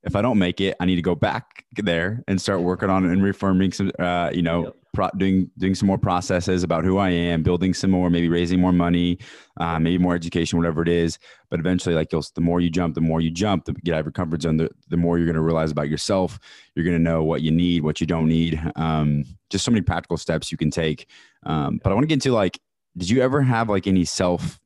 [0.05, 3.05] if I don't make it, I need to go back there and start working on
[3.05, 4.77] and reforming some, uh, you know, yep.
[4.95, 8.61] pro- doing doing some more processes about who I am, building some more, maybe raising
[8.61, 9.19] more money,
[9.59, 11.19] uh, maybe more education, whatever it is.
[11.51, 14.01] But eventually, like you'll, the more you jump, the more you jump, the get out
[14.01, 16.39] of your comfort zone, the, the more you're going to realize about yourself.
[16.75, 18.61] You're going to know what you need, what you don't need.
[18.77, 21.09] Um, just so many practical steps you can take.
[21.45, 22.61] Um, but I want to get into like,
[22.97, 24.61] did you ever have like any self,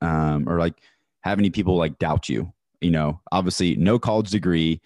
[0.00, 0.74] um, or like
[1.20, 2.52] have any people like doubt you?
[2.82, 4.80] You know, obviously no college degree.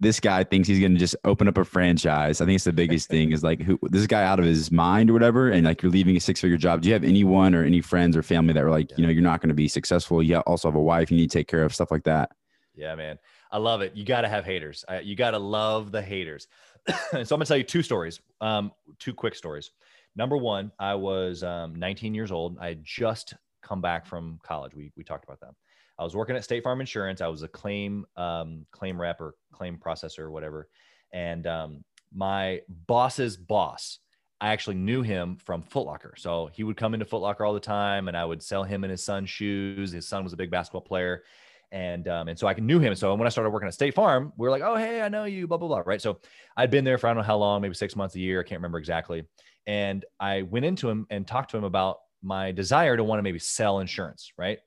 [0.00, 2.40] This guy thinks he's going to just open up a franchise.
[2.40, 5.10] I think it's the biggest thing is like who this guy out of his mind
[5.10, 5.50] or whatever.
[5.50, 6.82] And like you're leaving a six figure job.
[6.82, 9.22] Do you have anyone or any friends or family that were like, you know, you're
[9.22, 10.22] not going to be successful.
[10.22, 12.30] You also have a wife you need to take care of, stuff like that.
[12.74, 13.18] Yeah, man.
[13.50, 13.96] I love it.
[13.96, 14.84] You got to have haters.
[15.02, 16.46] you got to love the haters.
[16.88, 19.72] so I'm going to tell you two stories, um, two quick stories.
[20.16, 22.56] Number one, I was um, 19 years old.
[22.60, 24.74] I had just come back from college.
[24.74, 25.54] We, we talked about that.
[25.98, 27.20] I was working at State Farm Insurance.
[27.20, 30.68] I was a claim um, claim rep or claim processor or whatever.
[31.12, 31.84] And um,
[32.14, 33.98] my boss's boss,
[34.40, 36.16] I actually knew him from Footlocker.
[36.16, 38.90] So he would come into Footlocker all the time, and I would sell him and
[38.90, 39.90] his son shoes.
[39.90, 41.24] His son was a big basketball player,
[41.72, 42.94] and um, and so I knew him.
[42.94, 45.24] So when I started working at State Farm, we were like, oh hey, I know
[45.24, 46.00] you, blah blah blah, right?
[46.00, 46.20] So
[46.56, 48.44] I'd been there for I don't know how long, maybe six months, a year, I
[48.44, 49.24] can't remember exactly.
[49.66, 53.22] And I went into him and talked to him about my desire to want to
[53.22, 54.58] maybe sell insurance, right?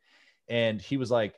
[0.49, 1.35] And he was like,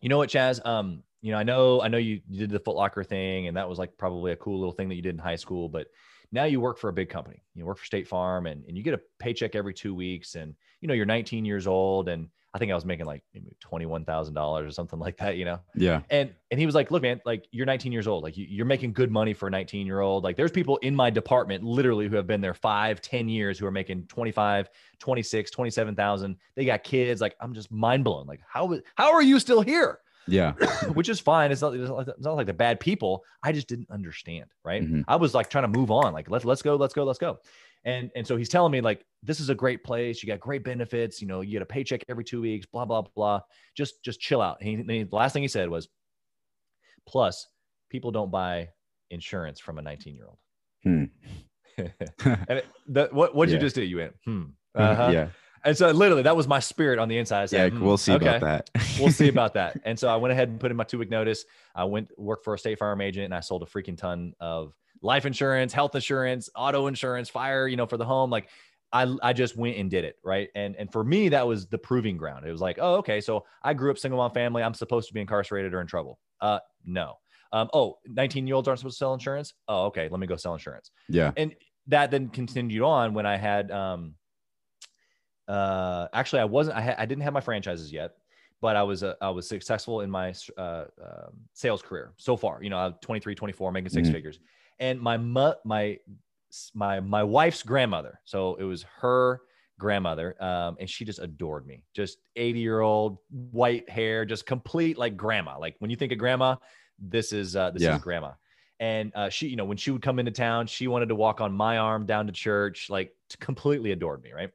[0.00, 0.64] you know what, Chaz?
[0.64, 3.68] Um, you know, I know, I know you, you did the Footlocker thing, and that
[3.68, 5.88] was like probably a cool little thing that you did in high school, but
[6.30, 7.42] now you work for a big company.
[7.54, 10.54] You work for State Farm, and and you get a paycheck every two weeks, and
[10.80, 13.22] you know you're 19 years old, and I think I was making like
[13.60, 15.60] twenty-one thousand dollars or something like that, you know.
[15.74, 16.00] Yeah.
[16.08, 18.22] And and he was like, "Look, man, like you're 19 years old.
[18.22, 20.24] Like you, are making good money for a 19 year old.
[20.24, 23.66] Like there's people in my department literally who have been there five, 10 years who
[23.66, 26.36] are making 25, 26, 27,000.
[26.54, 27.20] They got kids.
[27.20, 28.26] Like I'm just mind blown.
[28.26, 30.00] Like how how are you still here?
[30.26, 30.52] Yeah.
[30.94, 31.50] Which is fine.
[31.50, 33.24] It's not, it's not like the bad people.
[33.42, 34.46] I just didn't understand.
[34.64, 34.82] Right.
[34.82, 35.02] Mm-hmm.
[35.08, 36.12] I was like trying to move on.
[36.12, 37.38] Like let's let's go, let's go, let's go.
[37.88, 40.22] And and so he's telling me like this is a great place.
[40.22, 41.22] You got great benefits.
[41.22, 42.66] You know, you get a paycheck every two weeks.
[42.66, 43.40] Blah blah blah.
[43.74, 44.62] Just just chill out.
[44.62, 45.88] He, he, the last thing he said was,
[47.06, 47.48] plus
[47.88, 48.68] people don't buy
[49.10, 50.38] insurance from a 19 year old.
[50.84, 51.04] Hmm.
[51.78, 53.56] and it, the, what what did yeah.
[53.56, 53.82] you just do?
[53.82, 54.42] You went hmm.
[54.74, 55.10] Uh-huh.
[55.10, 55.28] Yeah.
[55.64, 57.42] And so literally that was my spirit on the inside.
[57.42, 58.70] I said, yeah, we'll see okay, about that.
[59.00, 59.80] we'll see about that.
[59.84, 61.46] And so I went ahead and put in my two week notice.
[61.74, 64.74] I went worked for a state farm agent and I sold a freaking ton of
[65.02, 68.30] life insurance, health insurance, auto insurance, fire, you know, for the home.
[68.30, 68.48] Like
[68.92, 70.16] I, I just went and did it.
[70.24, 70.48] Right.
[70.54, 72.46] And, and for me, that was the proving ground.
[72.46, 73.20] It was like, oh, okay.
[73.20, 74.62] So I grew up single mom family.
[74.62, 76.18] I'm supposed to be incarcerated or in trouble.
[76.40, 77.14] Uh, no.
[77.52, 79.54] Um, oh, 19 year olds aren't supposed to sell insurance.
[79.68, 80.08] Oh, okay.
[80.10, 80.90] Let me go sell insurance.
[81.08, 81.32] Yeah.
[81.36, 81.54] And
[81.86, 84.14] that then continued on when I had, um,
[85.46, 88.12] uh, actually I wasn't, I, ha- I didn't have my franchises yet
[88.60, 90.86] but I was uh, I was successful in my uh, uh,
[91.54, 92.60] sales career so far.
[92.60, 94.12] You know, I'm 23, 24, making 6 mm-hmm.
[94.12, 94.40] figures
[94.80, 95.98] and my mu- my
[96.74, 98.20] my my wife's grandmother.
[98.24, 99.40] So it was her
[99.78, 101.84] grandmother, um, and she just adored me.
[101.94, 105.58] Just 80 year old, white hair, just complete like grandma.
[105.58, 106.56] Like when you think of grandma,
[106.98, 107.96] this is uh, this yeah.
[107.96, 108.32] is grandma.
[108.80, 111.40] And uh, she, you know, when she would come into town, she wanted to walk
[111.40, 114.50] on my arm down to church, like completely adored me, right?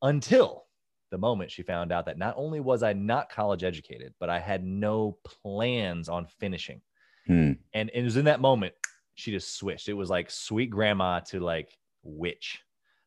[0.00, 0.64] Until
[1.10, 4.38] the moment she found out that not only was I not college educated, but I
[4.38, 6.80] had no plans on finishing.
[7.26, 7.52] Hmm.
[7.74, 8.74] And it was in that moment
[9.18, 9.88] she just switched.
[9.88, 12.60] It was like sweet grandma to like witch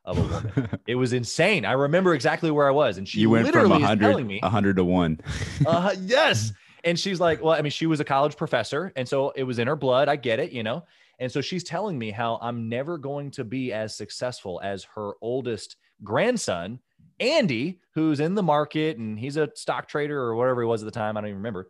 [0.03, 0.79] of a woman.
[0.87, 1.63] it was insane.
[1.63, 4.39] I remember exactly where I was, and she you went from literally is telling me,
[4.41, 5.19] 100 to 1.
[5.65, 6.51] uh, yes.
[6.83, 9.57] And she's like, well, I mean, she was a college professor, and so it was
[9.57, 10.09] in her blood.
[10.09, 10.83] I get it, you know.
[11.19, 15.13] And so she's telling me how I'm never going to be as successful as her
[15.21, 16.79] oldest grandson,
[17.19, 20.85] Andy, who's in the market and he's a stock trader or whatever he was at
[20.85, 21.15] the time.
[21.15, 21.69] I don't even remember.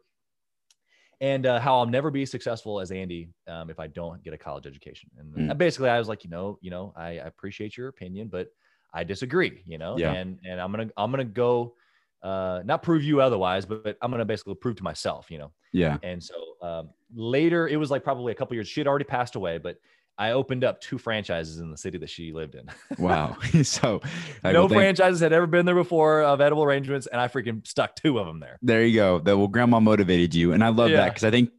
[1.22, 4.38] And uh, how I'll never be successful as Andy um, if I don't get a
[4.38, 5.10] college education.
[5.18, 5.58] And Mm.
[5.58, 8.50] basically, I was like, you know, you know, I, I appreciate your opinion, but
[8.94, 9.64] I disagree.
[9.66, 10.12] You know, Yeah.
[10.14, 11.76] and and I'm gonna I'm gonna go,
[12.24, 15.30] uh, not prove you otherwise, but, but I'm gonna basically prove to myself.
[15.32, 16.00] You know, Yeah.
[16.02, 18.68] and so um, later, it was like probably a couple years.
[18.68, 19.78] She had already passed away, but
[20.17, 22.69] I opened up two franchises in the city that she lived in.
[23.00, 23.38] Wow.
[23.63, 24.02] so,
[24.43, 27.95] no thank- franchises had ever been there before of edible arrangements, and I freaking stuck
[27.95, 28.60] two of them there.
[28.62, 29.19] there you go.
[29.19, 31.50] That well, grandma motivated you, and I love that because I think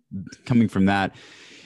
[0.45, 1.15] coming from that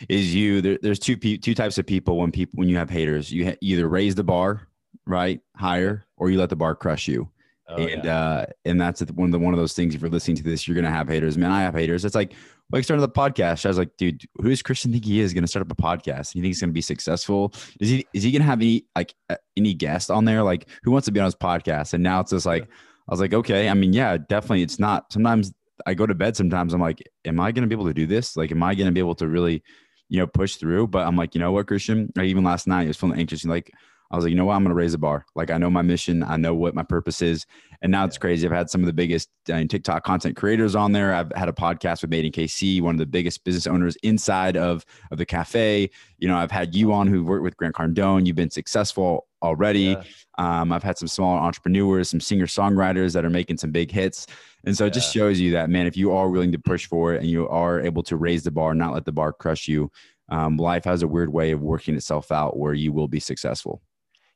[0.09, 0.61] is you.
[0.63, 3.31] There, there's two pe- two types of people when people when you have haters.
[3.31, 4.69] You ha- either raise the bar
[5.07, 7.29] right higher, or you let the bar crush you.
[7.69, 8.17] Oh, and yeah.
[8.17, 9.95] uh, and that's one of the one of those things.
[9.95, 11.37] If you're listening to this, you're gonna have haters.
[11.37, 12.05] Man, I have haters.
[12.05, 12.35] It's like
[12.71, 13.65] like starting the podcast.
[13.65, 16.35] I was like, dude, who does Christian think he is to start up a podcast?
[16.35, 17.53] You think he's to be successful?
[17.81, 19.15] Is he is he to have any like
[19.57, 20.43] any guest on there?
[20.43, 21.93] Like who wants to be on his podcast?
[21.93, 22.69] And now it's just like
[23.09, 23.69] I was like, okay.
[23.69, 24.63] I mean, yeah, definitely.
[24.63, 25.13] It's not.
[25.13, 25.53] Sometimes
[25.87, 26.37] I go to bed.
[26.37, 28.37] Sometimes I'm like, am I to be able to do this?
[28.37, 29.63] Like, am I to be able to really,
[30.09, 30.89] you know, push through?
[30.89, 32.13] But I'm like, you know what, Christian?
[32.17, 33.45] Like, even last night, I was feeling anxious.
[33.45, 33.73] And like,
[34.11, 34.55] I was like, you know what?
[34.55, 35.25] I'm going to raise the bar.
[35.35, 36.23] Like, I know my mission.
[36.23, 37.45] I know what my purpose is.
[37.83, 38.47] And now it's crazy.
[38.47, 41.13] I've had some of the biggest uh, TikTok content creators on there.
[41.13, 44.57] I've had a podcast with Made in KC, one of the biggest business owners inside
[44.57, 45.91] of, of the cafe.
[46.19, 48.27] You know, I've had you on who worked with Grant Cardone.
[48.27, 49.97] You've been successful already.
[49.97, 50.03] Yeah.
[50.39, 54.27] Um, I've had some small entrepreneurs, some singer songwriters that are making some big hits.
[54.65, 57.15] And so it just shows you that, man, if you are willing to push for
[57.15, 59.91] it and you are able to raise the bar, not let the bar crush you,
[60.29, 63.83] um, life has a weird way of working itself out where you will be successful.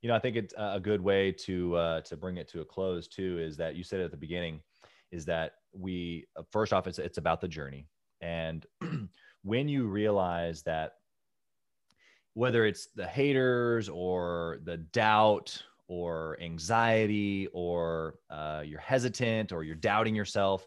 [0.02, 2.64] You know, I think it's a good way to uh, to bring it to a
[2.64, 3.38] close too.
[3.38, 4.60] Is that you said at the beginning,
[5.10, 7.86] is that we uh, first off, it's it's about the journey,
[8.20, 8.64] and
[9.42, 10.94] when you realize that
[12.32, 19.74] whether it's the haters or the doubt or anxiety or uh, you're hesitant or you're
[19.74, 20.66] doubting yourself,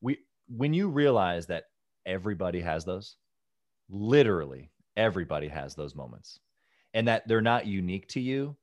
[0.00, 1.64] we when you realize that
[2.06, 3.16] everybody has those,
[3.90, 6.40] literally everybody has those moments,
[6.94, 8.56] and that they're not unique to you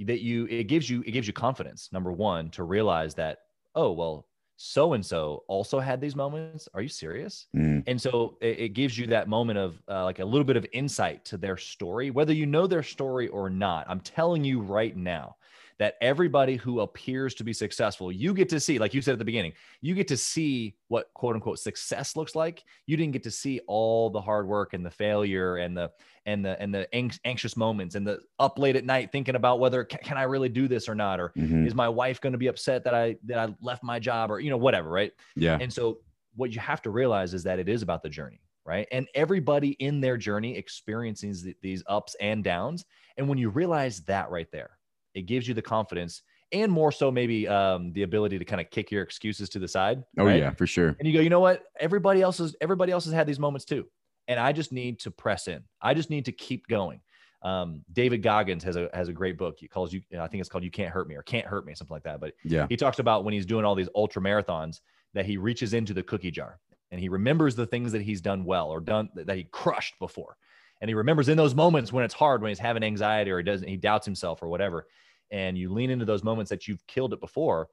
[0.00, 3.40] that you it gives you it gives you confidence number one to realize that
[3.74, 4.26] oh well
[4.56, 6.68] so and so also had these moments.
[6.72, 7.46] Are you serious?
[7.56, 10.56] Mm, and so it, it gives you that moment of uh, like a little bit
[10.56, 13.86] of insight to their story whether you know their story or not.
[13.88, 15.36] I'm telling you right now
[15.82, 19.18] that everybody who appears to be successful you get to see like you said at
[19.18, 23.22] the beginning you get to see what quote unquote success looks like you didn't get
[23.22, 25.90] to see all the hard work and the failure and the
[26.26, 29.58] and the and the anx- anxious moments and the up late at night thinking about
[29.58, 31.66] whether can, i really do this or not or mhm.
[31.66, 34.38] is my wife going to be upset that i that i left my job or
[34.38, 35.58] you know whatever right Yeah.
[35.60, 35.98] and so
[36.34, 38.86] what you have to realize is that it is about the journey, right?
[38.92, 42.84] And everybody in their journey experiences th- these ups and downs.
[43.16, 44.78] And when you realize that right there,
[45.14, 46.22] it gives you the confidence
[46.52, 49.68] and more so maybe um, the ability to kind of kick your excuses to the
[49.68, 50.02] side.
[50.18, 50.38] Oh, right?
[50.38, 50.94] yeah, for sure.
[50.98, 51.64] And you go, you know what?
[51.80, 53.86] Everybody else is everybody else has had these moments too.
[54.28, 55.64] And I just need to press in.
[55.80, 57.00] I just need to keep going.
[57.42, 59.56] Um, David Goggins has a has a great book.
[59.58, 61.74] He calls you, I think it's called You Can't Hurt Me or Can't Hurt Me,
[61.74, 62.20] something like that.
[62.20, 62.66] But Yeah.
[62.68, 64.80] he talks about when he's doing all these ultra marathons
[65.14, 66.60] that he reaches into the cookie jar
[66.92, 70.36] and he remembers the things that he's done well or done that he crushed before.
[70.82, 73.44] And he remembers in those moments when it's hard, when he's having anxiety or he
[73.44, 74.88] doesn't, he doubts himself or whatever.
[75.30, 77.68] And you lean into those moments that you've killed it before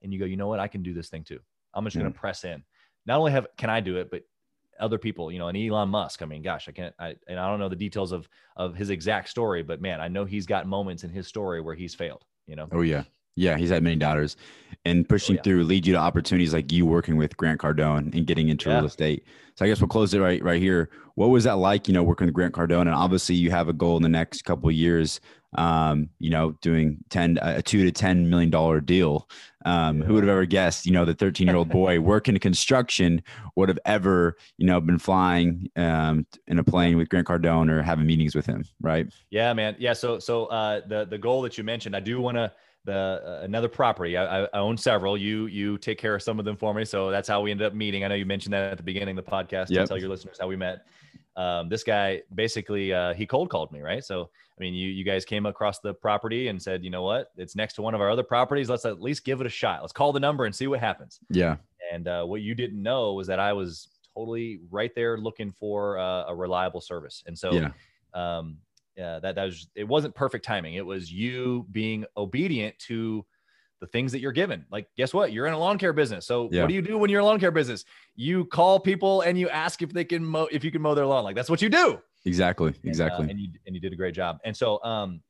[0.00, 0.58] and you go, you know what?
[0.58, 1.40] I can do this thing too.
[1.74, 2.18] I'm just going to mm-hmm.
[2.18, 2.64] press in.
[3.04, 4.22] Not only have, can I do it, but
[4.80, 7.50] other people, you know, and Elon Musk, I mean, gosh, I can't, I, and I
[7.50, 10.66] don't know the details of, of his exact story, but man, I know he's got
[10.66, 12.66] moments in his story where he's failed, you know?
[12.72, 13.04] Oh yeah.
[13.36, 14.36] Yeah, he's had many doubters
[14.84, 15.42] and pushing Oh, yeah.
[15.42, 18.76] through lead you to opportunities like you working with Grant Cardone and getting into Yeah.
[18.76, 19.24] real estate.
[19.54, 20.90] So I guess we'll close it right right here.
[21.14, 22.82] What was that like, you know, working with Grant Cardone?
[22.82, 25.20] And obviously you have a goal in the next couple of years,
[25.56, 29.28] um, you know, doing 10 a two to 10 million dollar deal.
[29.64, 32.40] Um, who would have ever guessed, you know, the 13 year old boy working in
[32.40, 33.22] construction
[33.54, 37.82] would have ever, you know, been flying um, in a plane with Grant Cardone or
[37.82, 39.06] having meetings with him, right?
[39.30, 39.76] Yeah, man.
[39.78, 39.92] Yeah.
[39.92, 42.52] So, so uh, the the goal that you mentioned, I do want to
[42.84, 42.92] the
[43.24, 44.16] uh, another property.
[44.16, 45.16] I, I own several.
[45.16, 46.84] You you take care of some of them for me.
[46.84, 48.04] So that's how we ended up meeting.
[48.04, 49.70] I know you mentioned that at the beginning of the podcast.
[49.70, 49.84] Yep.
[49.84, 50.84] To tell your listeners how we met.
[51.36, 54.04] um, this guy basically uh, he cold called me, right?
[54.04, 57.32] So I mean, you you guys came across the property and said, you know what,
[57.36, 58.68] it's next to one of our other properties.
[58.68, 59.80] Let's at least give it a shot.
[59.80, 61.20] Let's call the number and see what happens.
[61.30, 61.56] Yeah.
[61.92, 65.98] And uh, what you didn't know was that I was totally right there looking for
[65.98, 67.22] uh, a reliable service.
[67.26, 67.70] And so, Yeah.
[68.14, 68.58] um,
[68.96, 70.74] yeah, that that was it wasn't perfect timing.
[70.74, 73.24] It was you being obedient to
[73.80, 74.64] the things that you're given.
[74.70, 75.32] Like, guess what?
[75.32, 76.24] You're in a lawn care business.
[76.26, 76.62] So Yeah.
[76.62, 77.84] what do you do when you're in a lawn care business?
[78.14, 81.06] You call people and you ask if they can mow if you can mow their
[81.06, 81.24] lawn.
[81.24, 82.00] Like that's what you do.
[82.24, 82.68] Exactly.
[82.68, 83.28] And, uh, Exactly.
[83.28, 84.38] and you and you did a great job.
[84.44, 85.20] And so um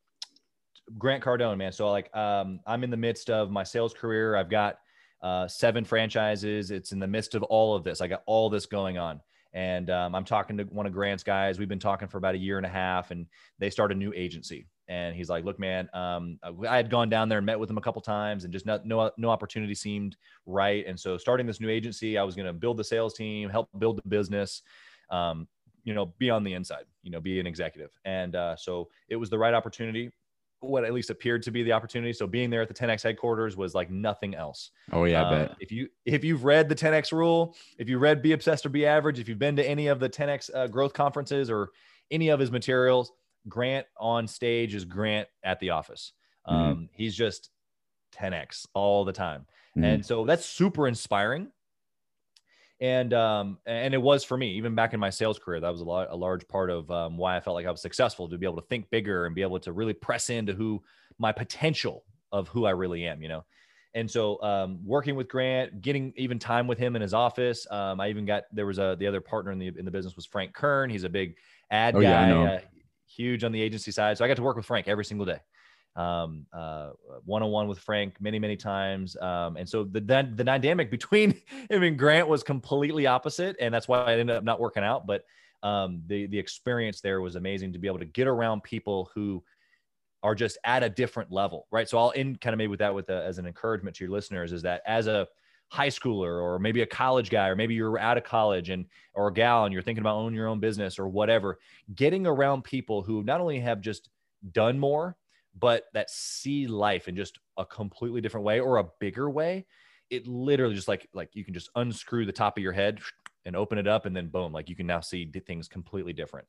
[0.98, 1.72] Grant Cardone, man.
[1.72, 4.36] So like um I'm in the midst of my sales career.
[4.36, 4.78] I've got
[5.22, 6.70] uh seven franchises.
[6.70, 8.00] It's in the midst of all of this.
[8.00, 9.20] I got all this going on.
[9.54, 11.58] And um, I'm talking to one of Grant's guys.
[11.58, 13.26] We've been talking for about a year and a half, and
[13.58, 14.66] they start a new agency.
[14.88, 16.38] And he's like, "Look, man, um,
[16.68, 18.80] I had gone down there and met with him a couple times, and just no,
[18.84, 20.84] no no opportunity seemed right.
[20.86, 23.68] And so, starting this new agency, I was going to build the sales team, help
[23.78, 24.62] build the business,
[25.10, 25.46] um,
[25.84, 27.90] you know, be on the inside, you know, be an executive.
[28.04, 30.10] And uh, so it was the right opportunity,
[30.62, 32.12] what at least appeared to be the opportunity.
[32.12, 34.70] So being there at the 10x headquarters was like nothing else.
[34.92, 35.56] oh yeah, I Um, bet.
[35.60, 38.86] If you if you've read the 10x rule, if you read Be Obsessed or Be
[38.86, 41.70] Average, if you've been to any of the 10x uh, growth conferences or
[42.10, 43.12] any of his materials,
[43.48, 46.12] Grant on stage is Grant at the office.
[46.48, 46.52] Mhm.
[46.52, 47.50] Um, He's just
[48.14, 49.46] 10x all the time,
[49.76, 49.84] Mhm.
[49.84, 51.50] and so that's super inspiring.
[52.82, 55.80] And um, and it was for me, even back in my sales career, that was
[55.80, 58.36] a lot, a large part of um, why I felt like I was successful to
[58.36, 60.82] be able to think bigger and be able to really press into who
[61.16, 63.44] my potential of who I really am, you know.
[63.94, 67.66] And so, um, working with Grant, getting even time with him in his office.
[67.70, 70.16] Um, I even got there was a the other partner in the in the business
[70.16, 70.90] was Frank Kern.
[70.90, 71.36] He's a big
[71.70, 72.60] ad Oh, guy, yeah, uh,
[73.06, 74.18] huge on the agency side.
[74.18, 75.38] So I got to work with Frank every single day,
[75.96, 76.90] um, uh,
[77.24, 79.16] one on one with Frank many many times.
[79.20, 83.72] Um, and so the the the dynamic between him and Grant was completely opposite, and
[83.72, 85.06] that's why I ended up not working out.
[85.06, 85.24] But
[85.62, 89.42] um, the the experience there was amazing to be able to get around people who
[90.22, 91.88] are just at a different level, right?
[91.88, 94.12] So I'll end kind of maybe with that with a, as an encouragement to your
[94.12, 95.26] listeners is that as a
[95.68, 99.28] high schooler or maybe a college guy or maybe you're out of college and or
[99.28, 101.58] a gal and you're thinking about owning your own business or whatever,
[101.94, 104.10] getting around people who not only have just
[104.52, 105.16] done more
[105.54, 109.66] but that see life in just a completely different way or a bigger way,
[110.10, 113.00] it literally just like like you can just unscrew the top of your head
[113.44, 116.46] and open it up and then boom, like you can now see things completely different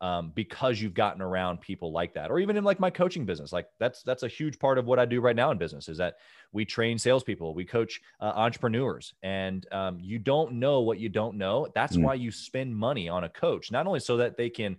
[0.00, 3.52] um, because you've gotten around people like that, or even in like my coaching business.
[3.52, 5.98] Like that's that's a huge part of what I do right now in business is
[5.98, 6.16] that
[6.52, 11.38] we train salespeople, we coach uh, entrepreneurs, and um, you don't know what you don't
[11.38, 11.68] know.
[11.74, 12.00] That's Mm.
[12.00, 14.78] why you spend money on a coach, not only so that they can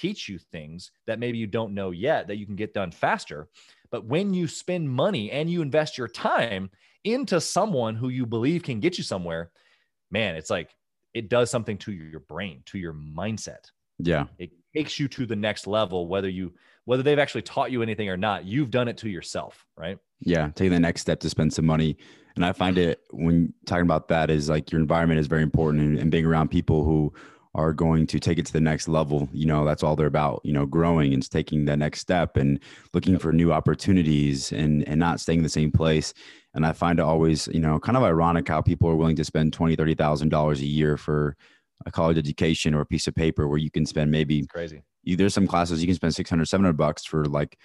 [0.00, 3.48] teach you things that maybe you don't know yet that you can get done faster,
[3.90, 6.70] but when you spend money and you invest your time
[7.04, 9.50] into someone who you believe can get you somewhere,
[10.10, 10.70] man, it's like
[11.14, 14.26] it does something to your brain, to your mindset Yeah.
[14.38, 16.52] it takes you to the next level whether you
[16.84, 20.50] whether they've actually taught you anything or not you've done it to yourself right Yeah.
[20.54, 21.96] Taking the next step to spend some money.
[22.36, 22.90] And I find mm-hmm.
[22.90, 26.26] it when talking about that is like your environment is very important and, and being
[26.26, 27.12] around people who
[27.56, 29.28] are going to take it to the next level.
[29.32, 32.60] You know, that's all they're about, you know, growing and taking that next step and
[32.94, 36.14] looking for new opportunities and, and not staying in the same place.
[36.54, 39.24] And I find it always, you know, kind of ironic how people are willing to
[39.24, 41.36] spend twenty, thirty thousand dollars a year for
[41.84, 44.82] a college education or a piece of paper where you can spend maybe it's crazy
[45.02, 47.58] you, there's some classes you can spend 600 700 bucks for like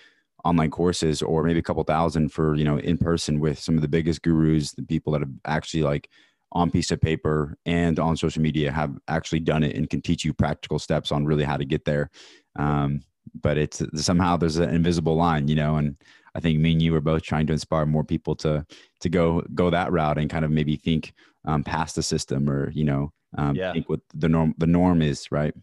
[0.43, 3.81] online courses or maybe a couple thousand for you know in person with some of
[3.81, 6.09] the biggest gurus the people that have actually like
[6.53, 10.25] on piece of paper and on social media have actually done it and can teach
[10.25, 12.09] you practical steps on really how to get there.
[12.57, 13.01] Um,
[13.41, 15.95] but it's somehow there's an invisible line you know and
[16.35, 18.65] i think me and you are both trying to inspire more people to
[18.99, 21.13] to go go that route and kind of maybe think
[21.45, 23.73] um, past the system or you know um, Yeah.
[23.73, 25.53] think what the norm the norm is right?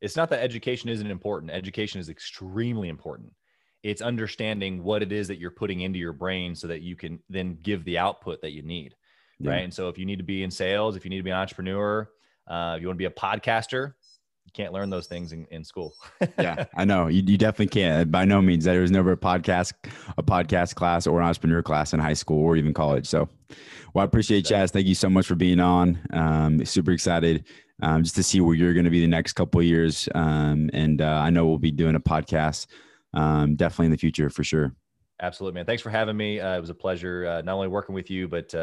[0.00, 1.52] It's not that education isn't important.
[1.52, 3.32] Education is extremely important.
[3.82, 7.20] It's understanding what it is that you're putting into your brain so that you can
[7.28, 8.94] then give the output that you need
[9.40, 9.50] Yeah.
[9.50, 11.30] right and so if you need to be in sales if you need to be
[11.30, 12.08] an entrepreneur
[12.48, 13.94] uh, if you want to be a podcaster
[14.44, 15.94] you can't learn those things in, in school
[16.38, 17.08] yeah, I know.
[17.08, 18.10] You, you definitely can't.
[18.10, 19.72] By no means, there was never a podcast,
[20.16, 23.06] a podcast class or an entrepreneur class in high school or even college.
[23.06, 23.28] So,
[23.92, 24.70] well, I appreciate Chaz.
[24.70, 25.98] Thank you so much for being on.
[26.12, 27.44] Um, super excited
[27.82, 30.08] um, just to see where you're going to be the next couple of years.
[30.14, 32.66] Um, and uh, I know we'll be doing a podcast
[33.12, 34.74] um, definitely in the future for sure.
[35.20, 35.66] Absolutely, man.
[35.66, 36.40] Thanks for having me.
[36.40, 38.54] Uh, it was a pleasure, uh, not only working with you, but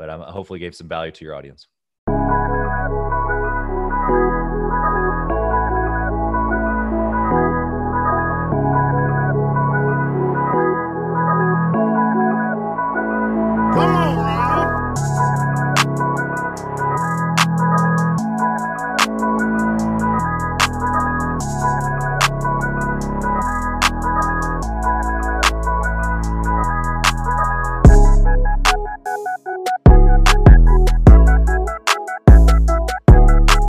[0.00, 1.68] but I hopefully gave some value to your audience.
[13.74, 14.09] Come on.